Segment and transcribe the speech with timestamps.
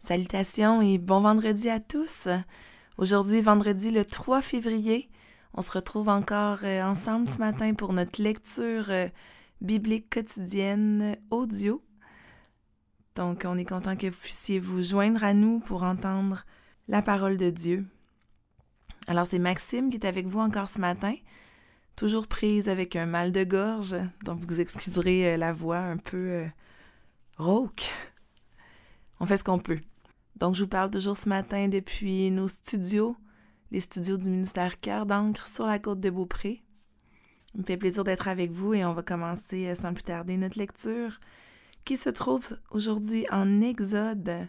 [0.00, 2.26] Salutations et bon vendredi à tous.
[2.96, 5.10] Aujourd'hui, vendredi le 3 février,
[5.52, 9.08] on se retrouve encore euh, ensemble ce matin pour notre lecture euh,
[9.60, 11.84] biblique quotidienne audio.
[13.14, 16.46] Donc, on est content que vous puissiez vous joindre à nous pour entendre
[16.88, 17.84] la parole de Dieu.
[19.06, 21.14] Alors, c'est Maxime qui est avec vous encore ce matin,
[21.94, 26.46] toujours prise avec un mal de gorge, donc vous excuserez euh, la voix un peu
[27.36, 27.92] rauque.
[29.20, 29.80] On fait ce qu'on peut.
[30.40, 33.14] Donc, je vous parle toujours ce matin depuis nos studios,
[33.70, 36.62] les studios du ministère Cœur d'encre sur la côte de Beaupré.
[37.54, 40.38] Il me fait plaisir d'être avec vous et on va commencer euh, sans plus tarder
[40.38, 41.20] notre lecture
[41.84, 44.48] qui se trouve aujourd'hui en Exode,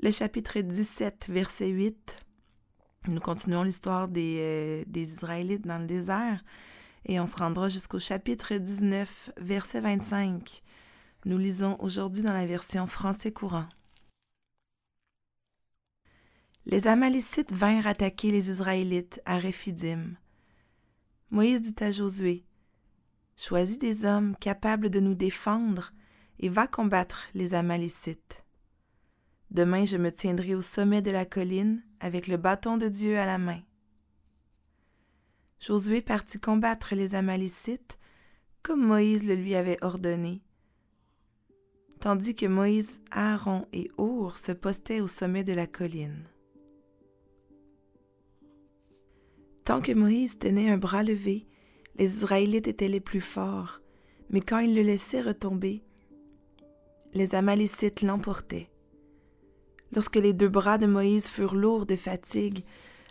[0.00, 2.18] le chapitre 17, verset 8.
[3.08, 6.44] Nous continuons l'histoire des, euh, des Israélites dans le désert
[7.04, 10.62] et on se rendra jusqu'au chapitre 19, verset 25.
[11.24, 13.66] Nous lisons aujourd'hui dans la version français courant.
[16.68, 20.16] Les Amalécites vinrent attaquer les Israélites à Réphidim.
[21.30, 22.44] Moïse dit à Josué
[23.36, 25.92] Choisis des hommes capables de nous défendre
[26.40, 28.44] et va combattre les Amalécites.
[29.52, 33.26] Demain je me tiendrai au sommet de la colline avec le bâton de Dieu à
[33.26, 33.62] la main.
[35.60, 37.96] Josué partit combattre les Amalécites
[38.64, 40.42] comme Moïse le lui avait ordonné,
[42.00, 46.24] tandis que Moïse, Aaron et Our se postaient au sommet de la colline.
[49.66, 51.44] Tant que Moïse tenait un bras levé,
[51.96, 53.80] les Israélites étaient les plus forts,
[54.30, 55.82] mais quand il le laissait retomber,
[57.14, 58.70] les Amalécites l'emportaient.
[59.90, 62.64] Lorsque les deux bras de Moïse furent lourds de fatigue,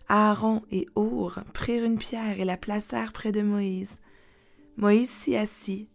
[0.08, 4.00] Aaron et Our prirent une pierre et la placèrent près de Moïse.
[4.78, 5.89] Moïse s'y assit.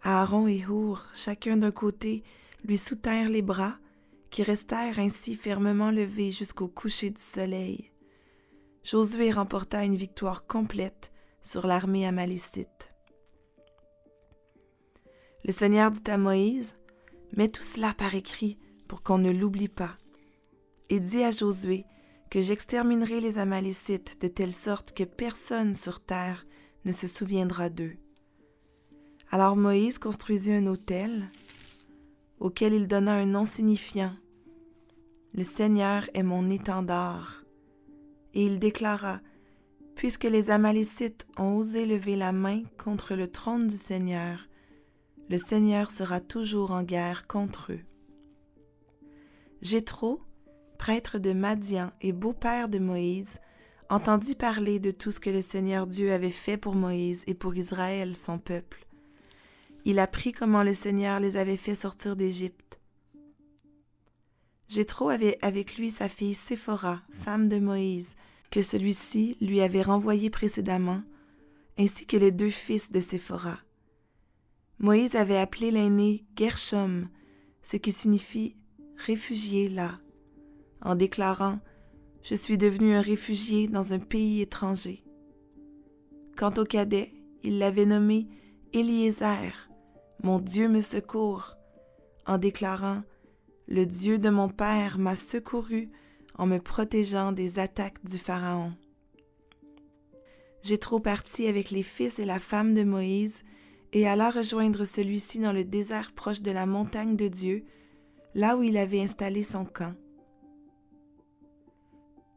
[0.00, 2.22] Aaron et Our, chacun d'un côté,
[2.62, 3.78] lui soutinrent les bras,
[4.30, 7.90] qui restèrent ainsi fermement levés jusqu'au coucher du soleil.
[8.86, 11.10] Josué remporta une victoire complète
[11.42, 12.94] sur l'armée amalécite.
[15.44, 16.76] Le Seigneur dit à Moïse,
[17.36, 19.96] Mets tout cela par écrit pour qu'on ne l'oublie pas,
[20.88, 21.84] et dis à Josué
[22.30, 26.46] que j'exterminerai les Amalécites de telle sorte que personne sur terre
[26.84, 27.96] ne se souviendra d'eux.
[29.32, 31.28] Alors Moïse construisit un autel
[32.38, 34.14] auquel il donna un nom signifiant.
[35.34, 37.45] Le Seigneur est mon étendard
[38.36, 39.20] et il déclara
[39.96, 44.46] Puisque les Amalécites ont osé lever la main contre le trône du Seigneur,
[45.30, 47.80] le Seigneur sera toujours en guerre contre eux.
[49.62, 50.20] Jétro,
[50.78, 53.40] prêtre de Madian et beau-père de Moïse,
[53.88, 57.56] entendit parler de tout ce que le Seigneur Dieu avait fait pour Moïse et pour
[57.56, 58.86] Israël, son peuple.
[59.86, 62.80] Il apprit comment le Seigneur les avait fait sortir d'Égypte.
[64.68, 68.16] Jétro avait avec lui sa fille Séphora, femme de Moïse,
[68.50, 71.02] que celui-ci lui avait renvoyé précédemment,
[71.78, 73.58] ainsi que les deux fils de Séphora.
[74.78, 77.08] Moïse avait appelé l'aîné Gershom,
[77.62, 78.56] ce qui signifie
[78.96, 79.98] réfugié là,
[80.82, 81.60] en déclarant
[82.22, 85.04] Je suis devenu un réfugié dans un pays étranger.
[86.36, 88.28] Quant au cadet, il l'avait nommé
[88.72, 89.70] Eliezer,
[90.22, 91.56] mon Dieu me secourt,
[92.26, 93.02] en déclarant
[93.68, 95.90] Le Dieu de mon père m'a secouru
[96.38, 98.72] en me protégeant des attaques du Pharaon.
[100.62, 103.44] J'ai trop parti avec les fils et la femme de Moïse
[103.92, 107.64] et alla rejoindre celui-ci dans le désert proche de la montagne de Dieu,
[108.34, 109.94] là où il avait installé son camp.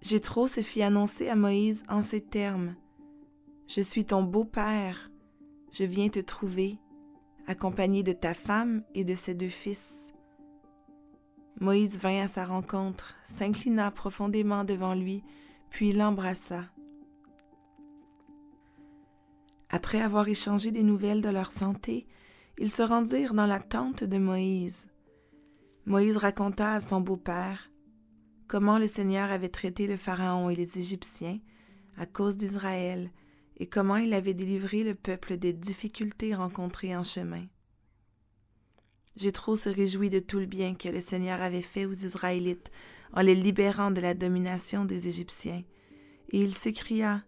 [0.02, 2.76] Jétro se fit annoncer à Moïse en ces termes
[3.68, 5.12] Je suis ton beau-père,
[5.72, 6.78] je viens te trouver,
[7.48, 10.09] accompagné de ta femme et de ses deux fils.
[11.60, 15.24] Moïse vint à sa rencontre, s'inclina profondément devant lui,
[15.70, 16.64] puis l'embrassa.
[19.70, 22.08] Après avoir échangé des nouvelles de leur santé,
[22.58, 24.88] ils se rendirent dans la tente de Moïse.
[25.86, 27.70] Moïse raconta à son beau-père
[28.48, 31.40] comment le Seigneur avait traité le Pharaon et les Égyptiens
[31.98, 33.12] à cause d'Israël
[33.58, 37.46] et comment il avait délivré le peuple des difficultés rencontrées en chemin.
[39.16, 42.72] Jétro se réjouit de tout le bien que le Seigneur avait fait aux Israélites
[43.14, 45.64] en les libérant de la domination des Égyptiens.
[46.32, 47.24] Et il s'écria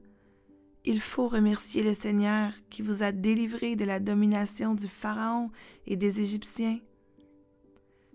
[0.86, 5.50] Il faut remercier le Seigneur qui vous a délivré de la domination du Pharaon
[5.88, 6.80] et des Égyptiens.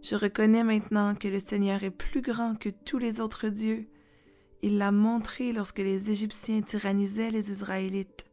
[0.03, 3.89] Je reconnais maintenant que le Seigneur est plus grand que tous les autres dieux.
[4.63, 8.25] Il l'a montré lorsque les Égyptiens tyrannisaient les Israélites.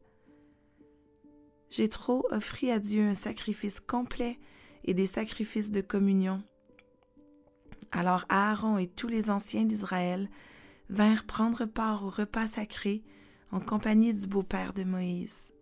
[1.69, 4.37] Jétro offrit à Dieu un sacrifice complet
[4.83, 6.43] et des sacrifices de communion.
[7.91, 10.29] Alors Aaron et tous les anciens d'Israël
[10.89, 13.03] vinrent prendre part au repas sacré
[13.51, 15.53] en compagnie du beau-père de Moïse.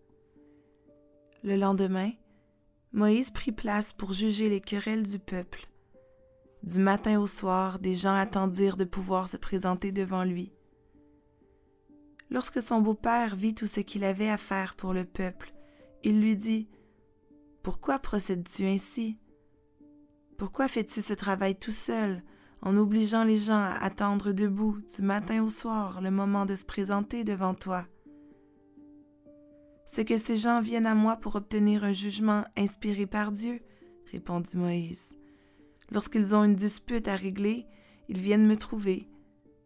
[1.44, 2.12] Le lendemain,
[2.94, 5.67] Moïse prit place pour juger les querelles du peuple.
[6.63, 10.53] Du matin au soir, des gens attendirent de pouvoir se présenter devant lui.
[12.29, 15.53] Lorsque son beau-père vit tout ce qu'il avait à faire pour le peuple,
[16.03, 16.69] il lui dit
[17.63, 19.17] Pourquoi procèdes-tu ainsi?
[20.37, 22.23] Pourquoi fais-tu ce travail tout seul,
[22.61, 26.65] en obligeant les gens à attendre debout du matin au soir le moment de se
[26.65, 27.85] présenter devant toi?
[29.85, 33.59] C'est que ces gens viennent à moi pour obtenir un jugement inspiré par Dieu,
[34.11, 35.17] répondit Moïse.
[35.91, 37.65] Lorsqu'ils ont une dispute à régler,
[38.07, 39.11] ils viennent me trouver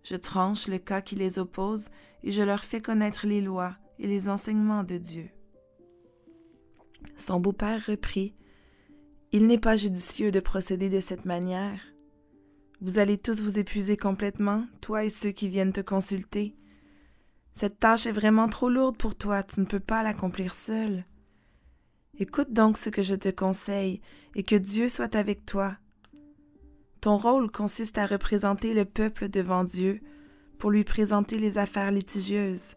[0.05, 1.89] je tranche le cas qui les oppose
[2.23, 5.31] et je leur fais connaître les lois et les enseignements de Dieu.
[7.15, 8.35] Son beau-père reprit.
[9.31, 11.81] Il n'est pas judicieux de procéder de cette manière.
[12.81, 16.55] Vous allez tous vous épuiser complètement, toi et ceux qui viennent te consulter.
[17.53, 21.05] Cette tâche est vraiment trop lourde pour toi, tu ne peux pas l'accomplir seul.
[22.17, 24.01] Écoute donc ce que je te conseille,
[24.35, 25.77] et que Dieu soit avec toi.
[27.01, 30.01] Ton rôle consiste à représenter le peuple devant Dieu
[30.57, 32.75] pour lui présenter les affaires litigieuses.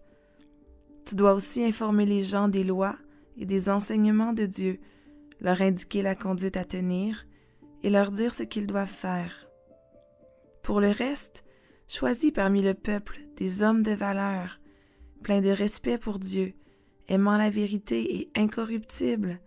[1.05, 2.99] Tu dois aussi informer les gens des lois
[3.39, 4.81] et des enseignements de Dieu,
[5.41, 7.27] leur indiquer la conduite à tenir
[7.83, 9.49] et leur dire ce qu'ils doivent faire.
[10.63, 11.45] Pour le reste,
[11.87, 14.61] choisis parmi le peuple des hommes de valeur,
[15.23, 16.55] pleins de respect pour Dieu,
[17.07, 19.41] aimant la vérité et incorruptibles.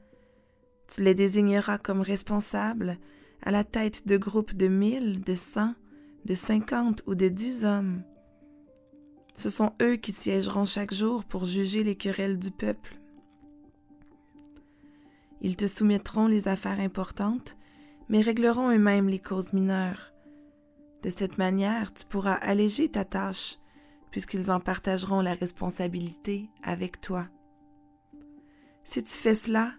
[0.88, 2.97] Tu les désigneras comme responsables
[3.43, 5.73] à la tête de groupes de mille, de cent,
[6.25, 8.03] de cinquante ou de dix hommes.
[9.33, 13.00] Ce sont eux qui siégeront chaque jour pour juger les querelles du peuple.
[15.41, 17.57] Ils te soumettront les affaires importantes,
[18.09, 20.13] mais régleront eux-mêmes les causes mineures.
[21.01, 23.57] De cette manière, tu pourras alléger ta tâche,
[24.11, 27.27] puisqu'ils en partageront la responsabilité avec toi.
[28.83, 29.73] Si tu fais cela,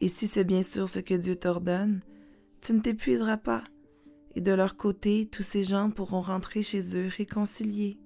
[0.00, 2.00] et si c'est bien sûr ce que Dieu t'ordonne,
[2.60, 3.64] tu ne t'épuiseras pas,
[4.34, 7.98] et de leur côté, tous ces gens pourront rentrer chez eux réconciliés.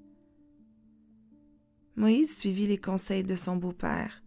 [1.96, 4.22] Moïse suivit les conseils de son beau-père.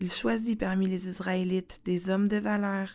[0.00, 2.88] Il choisit parmi les Israélites des hommes de valeur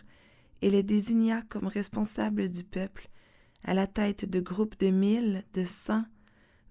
[0.61, 3.09] et les désigna comme responsables du peuple,
[3.63, 6.03] à la tête de groupes de mille, de cent,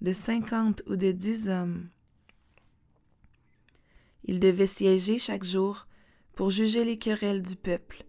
[0.00, 1.88] de cinquante ou de dix hommes.
[4.24, 5.86] Ils devaient siéger chaque jour
[6.34, 8.04] pour juger les querelles du peuple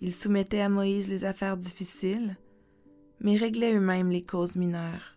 [0.00, 2.36] ils soumettaient à Moïse les affaires difficiles,
[3.20, 5.16] mais réglaient eux-mêmes les causes mineures.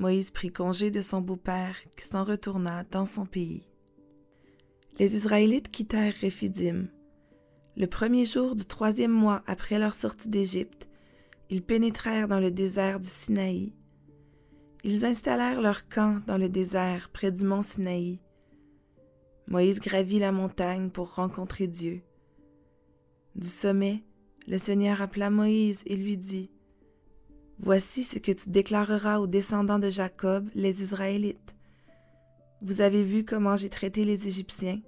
[0.00, 3.68] Moïse prit congé de son beau-père qui s'en retourna dans son pays.
[4.98, 6.86] Les Israélites quittèrent Réphidim.
[7.76, 10.86] Le premier jour du troisième mois après leur sortie d'Égypte,
[11.48, 13.72] ils pénétrèrent dans le désert du Sinaï.
[14.84, 18.20] Ils installèrent leur camp dans le désert près du mont Sinaï.
[19.46, 22.02] Moïse gravit la montagne pour rencontrer Dieu.
[23.34, 24.04] Du sommet,
[24.46, 26.50] le Seigneur appela Moïse et lui dit,
[27.58, 31.56] Voici ce que tu déclareras aux descendants de Jacob, les Israélites.
[32.64, 34.80] Vous avez vu comment j'ai traité les Égyptiens.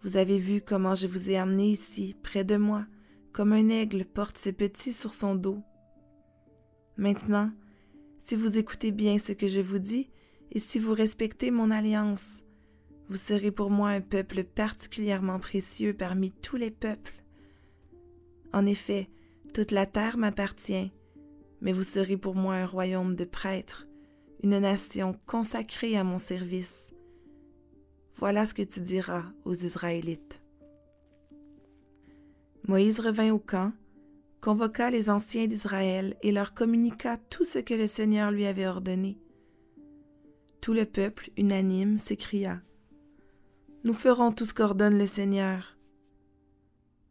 [0.00, 2.86] Vous avez vu comment je vous ai amenés ici, près de moi,
[3.32, 5.62] comme un aigle porte ses petits sur son dos.
[6.96, 7.52] Maintenant,
[8.18, 10.10] si vous écoutez bien ce que je vous dis,
[10.50, 12.42] et si vous respectez mon alliance,
[13.08, 17.14] vous serez pour moi un peuple particulièrement précieux parmi tous les peuples.
[18.52, 19.08] En effet,
[19.54, 20.90] toute la terre m'appartient,
[21.60, 23.86] mais vous serez pour moi un royaume de prêtres,
[24.42, 26.92] une nation consacrée à mon service.
[28.16, 30.42] Voilà ce que tu diras aux Israélites.
[32.66, 33.72] Moïse revint au camp,
[34.40, 39.18] convoqua les anciens d'Israël et leur communiqua tout ce que le Seigneur lui avait ordonné.
[40.60, 42.62] Tout le peuple, unanime, s'écria
[43.84, 45.76] Nous ferons tout ce qu'ordonne le Seigneur.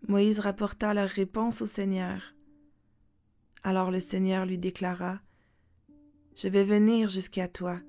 [0.08, 2.34] Moïse rapporta leur réponse au Seigneur.
[3.64, 5.20] Alors le Seigneur lui déclara,
[6.36, 7.80] Je vais venir jusqu'à toi,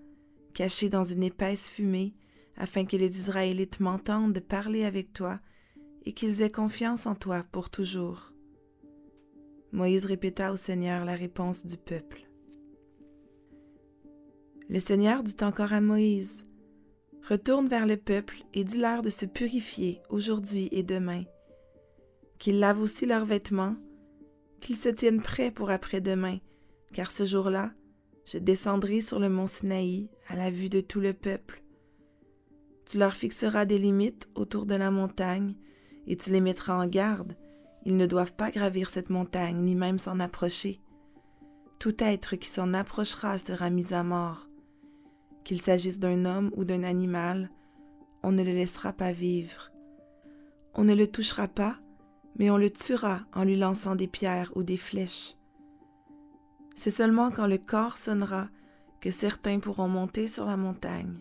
[0.54, 2.14] caché dans une épaisse fumée,
[2.56, 5.40] afin que les Israélites m'entendent parler avec toi
[6.04, 8.32] et qu'ils aient confiance en toi pour toujours.
[9.72, 12.28] Moïse répéta au Seigneur la réponse du peuple.
[14.68, 16.44] Le Seigneur dit encore à Moïse,
[17.28, 21.22] Retourne vers le peuple et dis-leur de se purifier aujourd'hui et demain,
[22.38, 23.76] qu'ils lavent aussi leurs vêtements,
[24.60, 26.38] qu'ils se tiennent prêts pour après-demain,
[26.92, 27.72] car ce jour-là,
[28.24, 31.62] je descendrai sur le mont Sinaï à la vue de tout le peuple.
[32.86, 35.54] Tu leur fixeras des limites autour de la montagne,
[36.06, 37.36] et tu les mettras en garde.
[37.84, 40.80] Ils ne doivent pas gravir cette montagne, ni même s'en approcher,
[41.78, 44.48] Tout être qui s'en approchera sera mis à mort.
[45.42, 47.50] Qu'il s'agisse d'un homme ou d'un animal,
[48.22, 49.72] on ne le laissera pas vivre.
[50.74, 51.80] On ne le touchera pas,
[52.38, 55.34] mais on le tuera en lui lançant des pierres ou des flèches.
[56.74, 58.48] C'est seulement quand le corps sonnera
[59.00, 61.18] que certains pourront monter sur la montagne.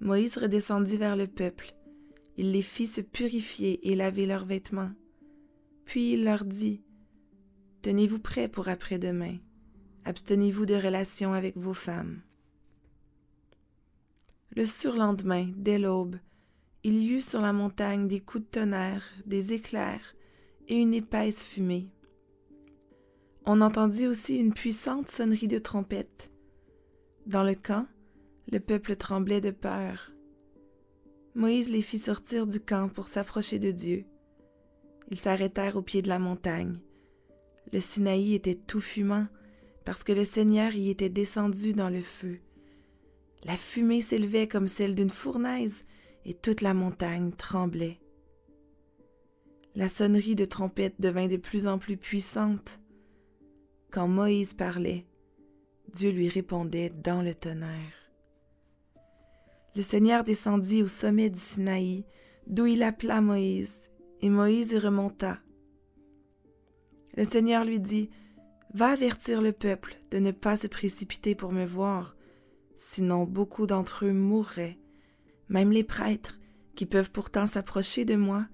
[0.00, 1.74] Moïse redescendit vers le peuple.
[2.36, 4.92] Il les fit se purifier et laver leurs vêtements.
[5.84, 6.82] Puis il leur dit,
[7.82, 9.38] Tenez-vous prêts pour après-demain.
[10.04, 12.20] Abstenez-vous de relations avec vos femmes.
[14.54, 16.16] Le surlendemain, dès l'aube,
[16.84, 20.14] il y eut sur la montagne des coups de tonnerre, des éclairs
[20.68, 21.88] et une épaisse fumée.
[23.44, 26.30] On entendit aussi une puissante sonnerie de trompette.
[27.26, 27.88] Dans le camp,
[28.50, 30.12] le peuple tremblait de peur.
[31.34, 34.04] Moïse les fit sortir du camp pour s'approcher de Dieu.
[35.10, 36.78] Ils s'arrêtèrent au pied de la montagne.
[37.72, 39.26] Le Sinaï était tout fumant,
[39.84, 42.38] parce que le Seigneur y était descendu dans le feu.
[43.42, 45.84] La fumée s'élevait comme celle d'une fournaise,
[46.24, 47.98] et toute la montagne tremblait.
[49.74, 52.78] La sonnerie de trompette devint de plus en plus puissante.
[53.92, 55.04] Quand Moïse parlait,
[55.92, 57.92] Dieu lui répondait dans le tonnerre.
[59.76, 62.06] Le Seigneur descendit au sommet du Sinaï,
[62.46, 63.90] d'où il appela Moïse,
[64.22, 65.40] et Moïse y remonta.
[67.18, 68.08] Le Seigneur lui dit,
[68.72, 72.16] Va avertir le peuple de ne pas se précipiter pour me voir,
[72.76, 74.78] sinon beaucoup d'entre eux mourraient.
[75.50, 76.40] Même les prêtres,
[76.76, 78.46] qui peuvent pourtant s'approcher de moi,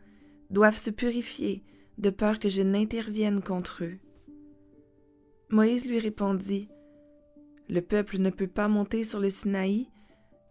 [0.50, 1.62] doivent se purifier
[1.98, 4.00] de peur que je n'intervienne contre eux.
[5.50, 6.68] Moïse lui répondit,
[7.70, 9.88] Le peuple ne peut pas monter sur le Sinaï,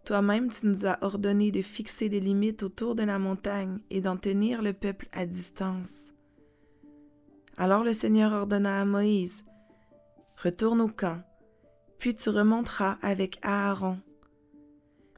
[0.06, 4.18] toi-même tu nous as ordonné de fixer des limites autour de la montagne et d'en
[4.18, 6.13] tenir le peuple à distance.
[7.58, 9.44] Alors le Seigneur ordonna à Moïse,
[10.42, 11.22] Retourne au camp,
[12.00, 14.00] puis tu remonteras avec Aaron.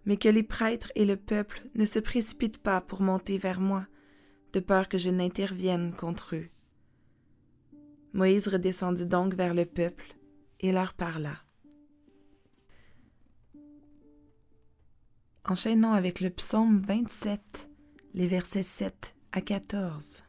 [0.05, 3.85] Mais que les prêtres et le peuple ne se précipitent pas pour monter vers moi,
[4.53, 6.49] de peur que je n'intervienne contre eux.
[8.13, 10.15] Moïse redescendit donc vers le peuple
[10.59, 11.35] et leur parla.
[15.45, 17.69] Enchaînons avec le psaume 27,
[18.13, 20.23] les versets 7 à 14.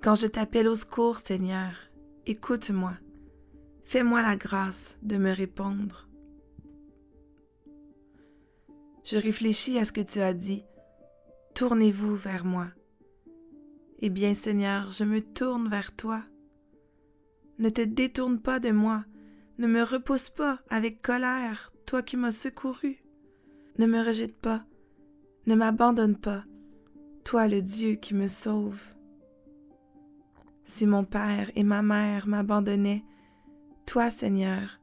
[0.00, 1.72] Quand je t'appelle au secours, Seigneur,
[2.26, 2.96] écoute-moi.
[3.84, 6.08] Fais-moi la grâce de me répondre.
[9.02, 10.64] Je réfléchis à ce que tu as dit.
[11.54, 12.68] Tournez-vous vers moi.
[14.00, 16.22] Eh bien, Seigneur, je me tourne vers toi.
[17.58, 19.04] Ne te détourne pas de moi,
[19.58, 23.02] ne me repousse pas avec colère, toi qui m'as secouru.
[23.78, 24.64] Ne me rejette pas,
[25.46, 26.44] ne m'abandonne pas,
[27.24, 28.80] toi le Dieu qui me sauve.
[30.64, 33.04] Si mon père et ma mère m'abandonnaient,
[33.86, 34.78] toi, Seigneur,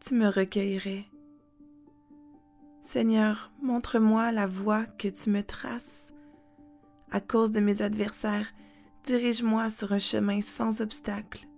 [0.00, 1.06] tu me recueillerais.
[2.82, 6.07] Seigneur, montre-moi la voie que tu me traces.
[7.10, 8.52] À cause de mes adversaires,
[9.04, 11.48] dirige-moi sur un chemin sans obstacle.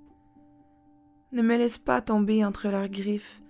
[1.33, 3.43] Ne me laisse pas tomber entre leurs griffes,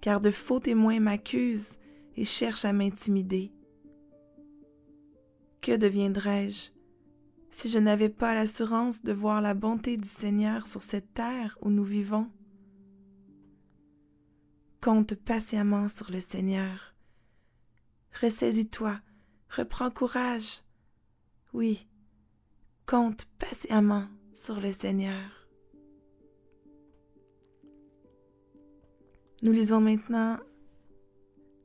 [0.00, 1.78] car de faux témoins m'accusent
[2.16, 3.52] et cherchent à m'intimider.
[5.60, 6.70] Que deviendrais-je
[7.50, 11.70] si je n'avais pas l'assurance de voir la bonté du Seigneur sur cette terre où
[11.70, 12.30] nous vivons?
[14.80, 16.94] Compte patiemment sur le Seigneur.
[18.20, 19.00] Ressaisis-toi,
[19.48, 20.62] reprends courage.
[21.56, 21.88] Oui,
[22.84, 25.48] compte patiemment sur le Seigneur.
[29.40, 30.36] Nous lisons maintenant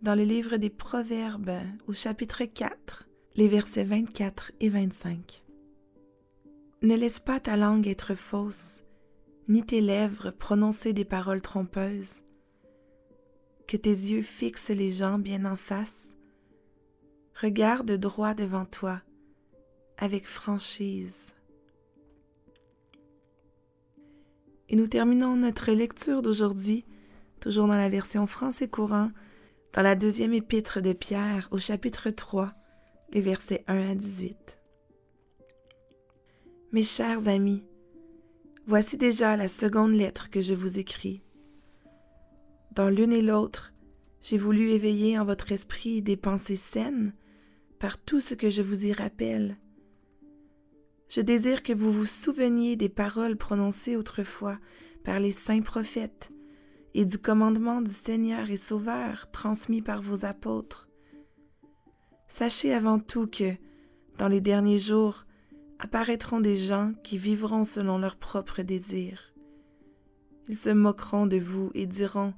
[0.02, 5.44] dans le livre des Proverbes au chapitre 4, les versets 24 et 25.
[6.84, 8.86] Ne laisse pas ta langue être fausse,
[9.50, 12.24] ni tes lèvres prononcer des paroles trompeuses.
[13.68, 16.16] Que tes yeux fixent les gens bien en face.
[17.42, 19.02] Regarde droit devant toi,
[20.02, 21.32] avec franchise.
[24.68, 26.86] Et nous terminons notre lecture d'aujourd'hui,
[27.40, 29.12] toujours dans la version français courant,
[29.74, 32.52] dans la deuxième épître de Pierre au chapitre 3,
[33.12, 34.60] les versets 1 à 18.
[36.72, 37.64] Mes chers amis,
[38.66, 41.22] voici déjà la seconde lettre que je vous écris.
[42.72, 43.72] Dans l'une et l'autre,
[44.20, 47.14] j'ai voulu éveiller en votre esprit des pensées saines
[47.78, 49.58] par tout ce que je vous y rappelle.
[51.14, 54.58] Je désire que vous vous souveniez des paroles prononcées autrefois
[55.04, 56.32] par les saints prophètes
[56.94, 60.88] et du commandement du Seigneur et Sauveur transmis par vos apôtres.
[62.30, 63.58] Sachez avant tout que,
[64.20, 65.26] dans les derniers jours,
[65.80, 69.34] apparaîtront des gens qui vivront selon leurs propres désirs.
[70.48, 72.34] Ils se moqueront de vous et diront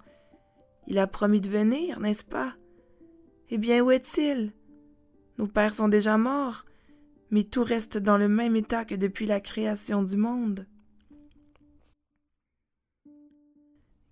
[0.88, 2.56] Il a promis de venir, n'est-ce pas?
[3.52, 4.52] Eh bien, où est-il?
[5.38, 6.66] Nos pères sont déjà morts,
[7.34, 10.68] mais tout reste dans le même état que depuis la création du monde.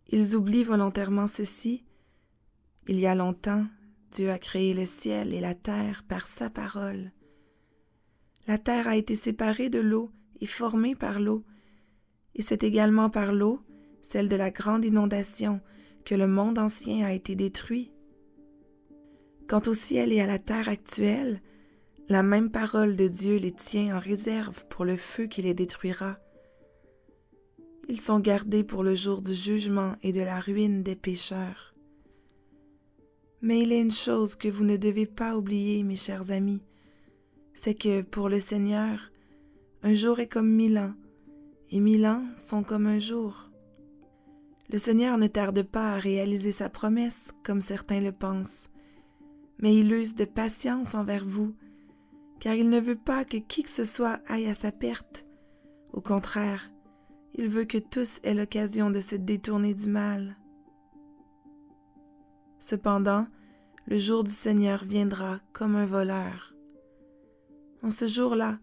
[0.09, 1.85] Ils oublient volontairement ceci.
[2.87, 3.67] Il y a longtemps,
[4.11, 7.11] Dieu a créé le ciel et la terre par sa parole.
[8.47, 10.09] La terre a été séparée de l'eau
[10.39, 11.45] et formée par l'eau,
[12.33, 13.61] et c'est également par l'eau,
[14.01, 15.61] celle de la grande inondation,
[16.05, 17.91] que le monde ancien a été détruit.
[19.47, 21.39] Quant au ciel et à la terre actuelle,
[22.09, 26.17] la même parole de Dieu les tient en réserve pour le feu qui les détruira.
[27.87, 31.73] Ils sont gardés pour le jour du jugement et de la ruine des pécheurs.
[33.41, 36.63] Mais il est une chose que vous ne devez pas oublier, mes chers amis,
[37.53, 39.11] c'est que pour le Seigneur,
[39.83, 40.93] un jour est comme mille ans,
[41.69, 43.49] et mille ans sont comme un jour.
[44.69, 48.69] Le Seigneur ne tarde pas à réaliser sa promesse, comme certains le pensent,
[49.59, 51.53] mais il use de patience envers vous,
[52.41, 55.25] car il ne veut pas que qui que ce soit aille à sa perte.
[55.93, 56.71] Au contraire,
[57.35, 60.37] il veut que tous aient l'occasion de se détourner du mal.
[62.57, 63.27] Cependant,
[63.85, 66.55] le jour du Seigneur viendra comme un voleur.
[67.83, 68.59] En ce jour-là,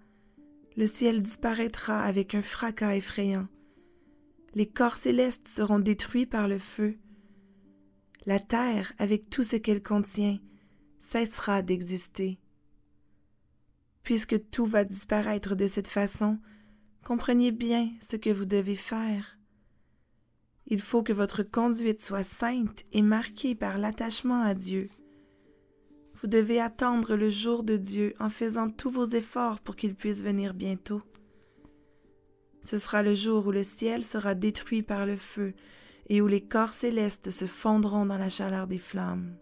[0.77, 3.47] le ciel disparaîtra avec un fracas effrayant.
[4.55, 6.99] Les corps célestes seront détruits par le feu.
[8.27, 10.39] La terre, avec tout ce qu'elle contient,
[10.99, 12.41] cessera d'exister.
[14.03, 16.39] Puisque tout va disparaître de cette façon,
[17.05, 19.39] comprenez bien ce que vous devez faire.
[20.67, 24.89] Il faut que votre conduite soit sainte et marquée par l'attachement à Dieu.
[26.21, 30.23] Vous devez attendre le jour de Dieu en faisant tous vos efforts pour qu'il puisse
[30.23, 31.01] venir bientôt.
[32.61, 35.55] Ce sera le jour où le ciel sera détruit par le feu
[36.09, 39.37] et où les corps célestes se fondront dans la chaleur des flammes.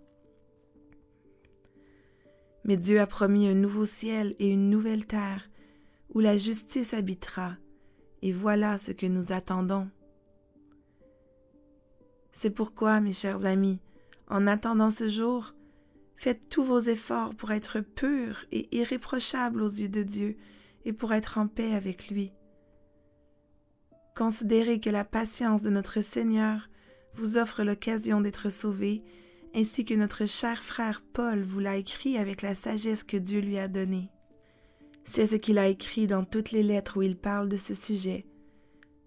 [2.66, 5.48] Mais Dieu a promis un nouveau ciel et une nouvelle terre
[6.12, 7.54] où la justice habitera,
[8.22, 9.88] et voilà ce que nous attendons.
[12.32, 13.80] C'est pourquoi, mes chers amis,
[14.28, 15.54] en attendant ce jour,
[16.16, 20.36] faites tous vos efforts pour être purs et irréprochables aux yeux de Dieu
[20.84, 22.32] et pour être en paix avec lui.
[24.16, 26.68] Considérez que la patience de notre Seigneur
[27.14, 29.04] vous offre l'occasion d'être sauvés,
[29.56, 33.58] ainsi que notre cher frère Paul vous l'a écrit avec la sagesse que Dieu lui
[33.58, 34.10] a donnée.
[35.04, 38.26] C'est ce qu'il a écrit dans toutes les lettres où il parle de ce sujet.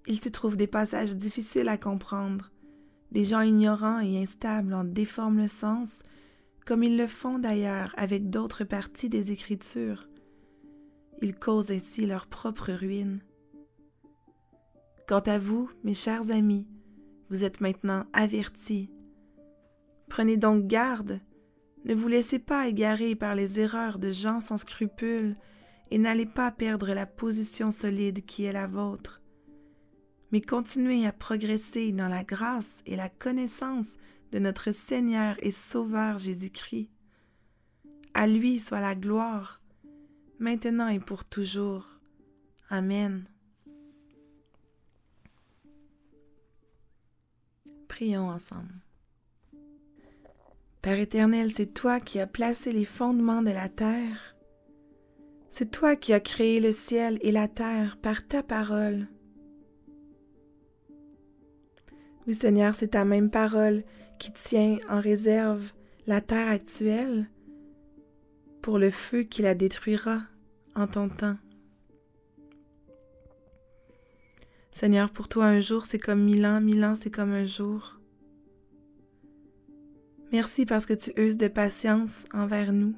[0.08, 2.52] Il s'y trouve des passages difficiles à comprendre,
[3.12, 6.02] des gens ignorants et instables en déforment le sens,
[6.66, 10.10] comme ils le font d'ailleurs avec d'autres parties des Écritures.
[11.22, 13.22] Ils causent ainsi leur propre ruine.
[15.08, 16.68] Quant à vous, mes chers amis,
[17.30, 18.90] vous êtes maintenant avertis.
[20.10, 21.22] Prenez donc garde,
[21.86, 25.38] ne vous laissez pas égarer par les erreurs de gens sans scrupules
[25.92, 29.20] et n'allez pas perdre la position solide qui est la vôtre
[30.32, 33.98] mais continuez à progresser dans la grâce et la connaissance
[34.32, 36.90] de notre Seigneur et Sauveur Jésus-Christ.
[38.14, 39.62] À lui soit la gloire,
[40.40, 42.00] maintenant et pour toujours.
[42.70, 43.26] Amen.
[47.88, 48.74] Prions ensemble.
[50.82, 54.36] Père éternel, c'est toi qui as placé les fondements de la terre.
[55.50, 59.08] C'est toi qui as créé le ciel et la terre par ta parole.
[62.28, 63.84] Oui, Seigneur, c'est ta même parole
[64.20, 65.72] qui tient en réserve
[66.08, 67.30] la terre actuelle
[68.62, 70.22] pour le feu qui la détruira
[70.76, 71.38] en ton temps.
[74.72, 77.99] Seigneur, pour toi, un jour, c'est comme mille ans, mille ans, c'est comme un jour.
[80.32, 82.94] Merci parce que tu uses de patience envers nous,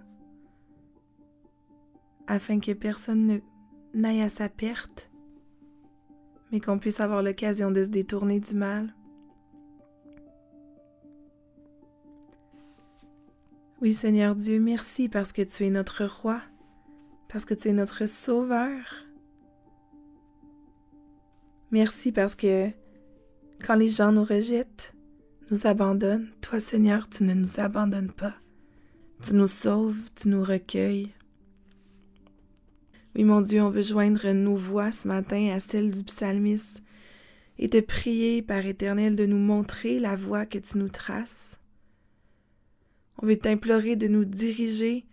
[2.27, 3.39] afin que personne
[3.93, 5.09] n'aille à sa perte,
[6.51, 8.93] mais qu'on puisse avoir l'occasion de se détourner du mal.
[13.79, 16.41] Oui Seigneur Dieu, merci parce que tu es notre roi,
[17.29, 19.07] parce que tu es notre sauveur.
[21.71, 22.69] Merci parce que
[23.65, 24.93] quand les gens nous rejettent,
[25.51, 28.33] nous abandonnent, toi Seigneur, tu ne nous abandonnes pas.
[29.21, 31.13] Tu nous sauves, tu nous recueilles.
[33.15, 36.81] Oui mon Dieu, on veut joindre nos voix ce matin à celle du psalmiste
[37.59, 41.59] et te prier, par Éternel, de nous montrer la voie que tu nous traces.
[43.21, 45.05] On veut t'implorer de nous diriger,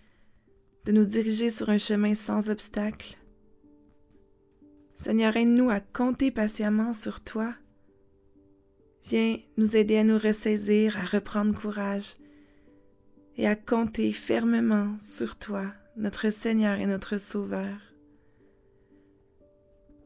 [0.87, 3.19] de nous diriger sur un chemin sans obstacle.
[4.95, 7.55] Seigneur, aide-nous à compter patiemment sur toi.
[9.09, 12.17] Viens nous aider à nous ressaisir, à reprendre courage
[13.39, 17.75] et à compter fermement sur toi, notre Seigneur et notre Sauveur.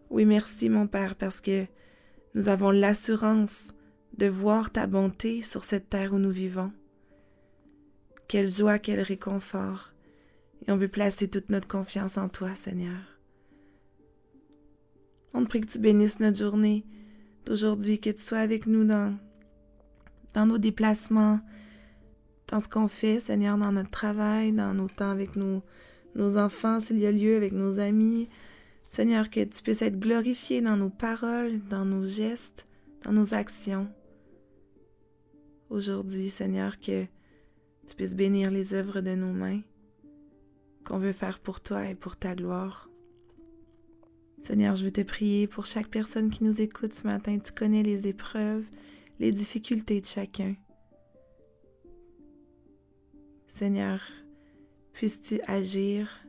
[0.08, 1.66] Oui, merci mon Père, parce que
[2.36, 3.72] nous avons l'assurance
[4.18, 6.72] de voir ta bonté sur cette terre où nous vivons.
[8.28, 9.94] Quelle joie, quel réconfort.
[10.64, 13.18] Et on veut placer toute notre confiance en toi, Seigneur.
[15.34, 16.84] On te prie que tu bénisses notre journée
[17.46, 19.16] d'aujourd'hui, que tu sois avec nous dans,
[20.34, 21.40] dans nos déplacements,
[22.48, 25.62] dans ce qu'on fait, Seigneur, dans notre travail, dans nos temps avec nos,
[26.14, 28.28] nos enfants, s'il y a lieu, avec nos amis.
[28.90, 32.68] Seigneur, que tu puisses être glorifié dans nos paroles, dans nos gestes,
[33.04, 33.88] dans nos actions.
[35.70, 37.06] Aujourd'hui, Seigneur, que
[37.86, 39.60] tu puisses bénir les œuvres de nos mains,
[40.84, 42.91] qu'on veut faire pour toi et pour ta gloire.
[44.42, 47.38] Seigneur, je veux te prier pour chaque personne qui nous écoute ce matin.
[47.38, 48.66] Tu connais les épreuves,
[49.20, 50.56] les difficultés de chacun.
[53.46, 54.00] Seigneur,
[54.92, 56.26] puisses-tu agir,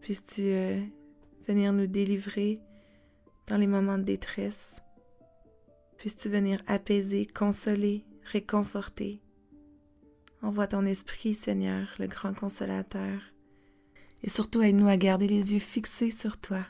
[0.00, 0.80] puisses-tu euh,
[1.46, 2.58] venir nous délivrer
[3.48, 4.76] dans les moments de détresse,
[5.98, 9.20] puisses-tu venir apaiser, consoler, réconforter?
[10.40, 13.20] Envoie ton esprit, Seigneur, le grand consolateur,
[14.22, 16.64] et surtout aide-nous à garder les yeux fixés sur toi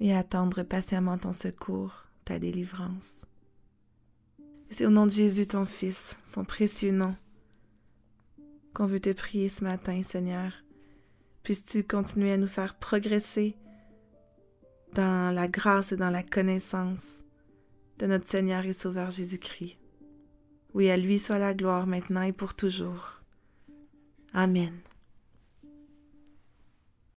[0.00, 3.26] et attendre patiemment ton secours, ta délivrance.
[4.70, 7.16] C'est au nom de Jésus, ton Fils, son précieux nom,
[8.74, 10.52] qu'on veut te prier ce matin, Seigneur.
[11.42, 13.56] Puisses-tu continuer à nous faire progresser
[14.94, 17.22] dans la grâce et dans la connaissance
[17.98, 19.76] de notre Seigneur et Sauveur Jésus-Christ.
[20.74, 23.22] Oui, à lui soit la gloire maintenant et pour toujours.
[24.32, 24.72] Amen.